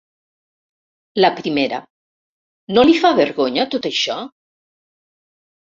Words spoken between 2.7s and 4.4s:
No li fa vergonya tot això?